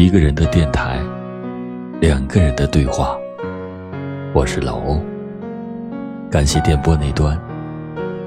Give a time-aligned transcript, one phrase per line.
[0.00, 0.98] 一个人的电台，
[2.00, 3.18] 两个人的对话。
[4.32, 4.98] 我是老欧，
[6.30, 7.38] 感谢电波那端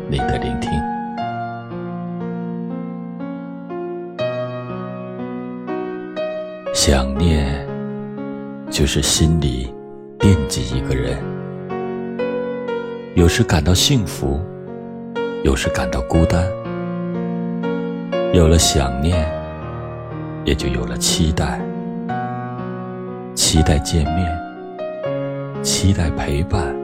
[0.08, 0.72] 你的聆听。
[6.76, 7.68] 想念，
[8.70, 9.74] 就是心里
[10.20, 11.18] 惦记一个人，
[13.16, 14.40] 有时感到幸福，
[15.44, 16.46] 有时感到孤单。
[18.32, 19.43] 有了想念。
[20.46, 21.62] 也就有了期待，
[23.34, 26.76] 期待见面，期待陪伴，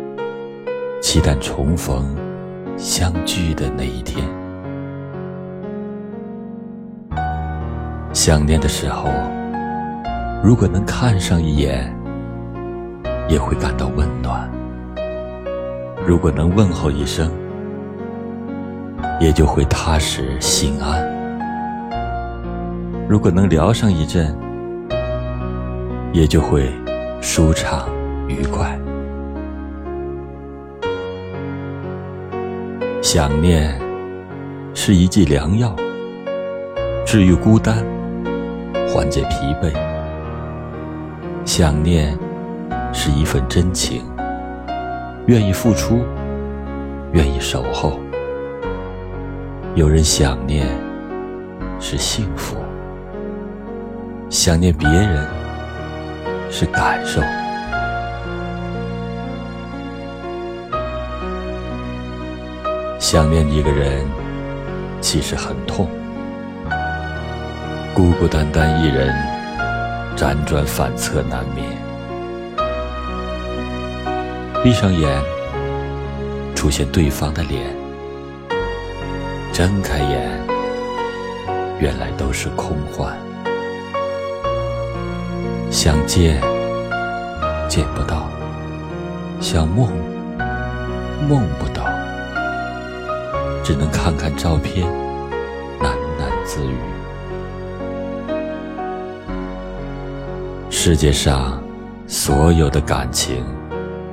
[1.02, 2.16] 期待重逢、
[2.78, 4.26] 相聚的那一天。
[8.14, 9.10] 想念的时候，
[10.42, 11.94] 如果能看上一眼，
[13.28, 14.50] 也会感到温暖；
[16.06, 17.30] 如果能问候一声，
[19.20, 21.09] 也就会踏实心安。
[23.10, 24.38] 如果能聊上一阵，
[26.14, 26.72] 也就会
[27.20, 27.90] 舒畅
[28.28, 28.80] 愉快。
[33.02, 33.76] 想念
[34.76, 35.76] 是一剂良药，
[37.04, 37.84] 治愈孤单，
[38.88, 39.74] 缓解疲惫。
[41.46, 42.16] 想念
[42.94, 44.04] 是一份真情，
[45.26, 46.04] 愿意付出，
[47.14, 48.00] 愿意守候。
[49.74, 50.68] 有人想念
[51.80, 52.56] 是幸福。
[54.42, 55.28] 想念别人
[56.50, 57.20] 是感受，
[62.98, 64.06] 想念一个人
[65.02, 65.90] 其实很痛，
[67.94, 69.14] 孤孤单单一人，
[70.16, 71.68] 辗转反侧难眠。
[74.64, 75.22] 闭上眼，
[76.56, 77.62] 出现对方的脸；
[79.52, 80.32] 睁开眼，
[81.78, 83.14] 原来都是空幻。
[85.72, 86.42] 想见，
[87.70, 88.28] 见不到；
[89.40, 89.88] 想梦，
[91.30, 91.84] 梦不到。
[93.64, 94.88] 只能看看照片，
[95.80, 96.76] 喃喃自语。
[100.72, 101.62] 世界上
[102.08, 103.46] 所有的感情，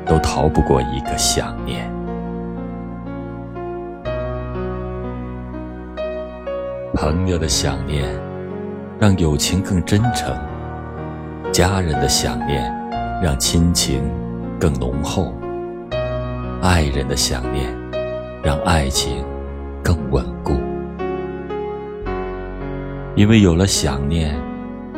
[0.04, 1.90] 都逃不过一个想念。
[6.92, 8.04] 朋友的想念，
[8.98, 10.36] 让友情更真诚。
[11.52, 12.70] 家人的想念，
[13.22, 14.02] 让亲情
[14.60, 15.32] 更浓厚；
[16.60, 17.74] 爱人的想念，
[18.42, 19.24] 让爱情
[19.82, 20.52] 更稳固。
[23.14, 24.38] 因为有了想念，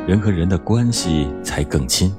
[0.05, 2.13] 人和人的关系才更亲，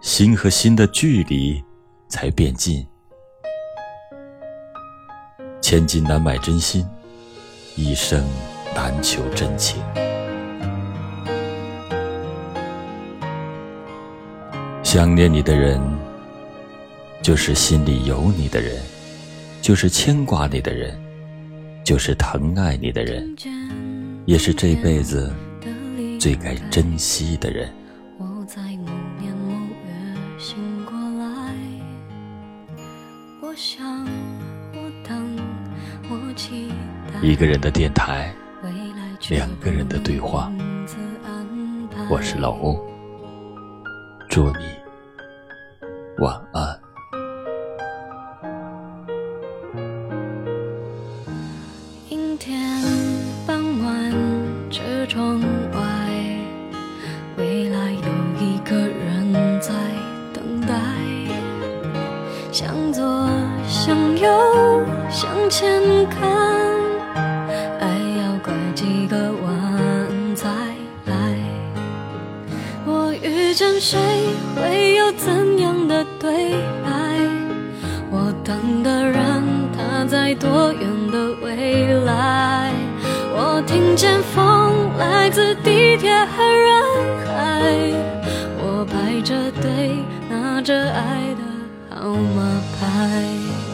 [0.00, 1.60] 心和心的距离
[2.08, 2.86] 才变近。
[5.60, 6.86] 千金难买真心，
[7.74, 8.24] 一生
[8.76, 9.82] 难求真情。
[14.94, 15.80] 想念你的人，
[17.20, 18.80] 就是心里有你的人，
[19.60, 20.96] 就是牵挂你的人，
[21.82, 23.34] 就是疼爱你的人，
[24.24, 25.34] 也是这辈子
[26.20, 27.68] 最该珍惜的人。
[37.20, 38.32] 一个人的电台，
[39.28, 40.52] 两个人的对话。
[42.08, 42.80] 我是老欧，
[44.28, 44.83] 祝你。
[46.18, 46.80] 晚安。
[52.08, 52.56] 阴天
[53.44, 54.12] 傍晚，
[54.70, 55.40] 车窗
[55.72, 55.80] 外，
[57.36, 57.98] 未来有
[58.40, 59.72] 一个人在
[60.32, 60.74] 等待。
[62.52, 63.28] 向左，
[63.66, 64.30] 向右，
[65.10, 66.30] 向前看，
[67.80, 67.88] 爱
[68.20, 70.48] 要拐几个弯才
[71.06, 71.36] 来。
[72.86, 73.98] 我遇见谁，
[80.34, 82.72] 多远的未来？
[83.36, 86.82] 我听见风来自地铁和人
[87.26, 87.92] 海，
[88.58, 89.96] 我排着队
[90.30, 91.42] 拿着爱的
[91.96, 93.73] 号码牌。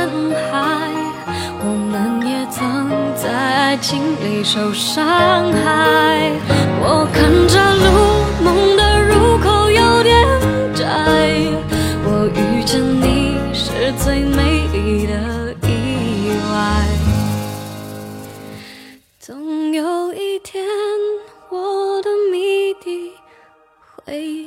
[0.00, 0.08] 人
[0.50, 0.90] 海，
[1.60, 5.04] 我们也曾在爱情里受伤
[5.52, 6.32] 害。
[6.80, 7.84] 我看着路，
[8.42, 10.26] 梦的入口有点
[10.74, 10.86] 窄，
[12.02, 16.88] 我遇见你是最美丽的意外。
[19.18, 20.64] 总有一天，
[21.50, 23.12] 我的谜底
[24.06, 24.39] 会。